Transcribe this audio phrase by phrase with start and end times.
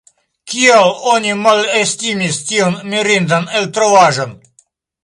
[0.53, 4.37] Kial oni malestimis tiun mirindan eltrovaĵon?